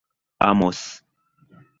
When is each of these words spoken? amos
amos 0.41 0.81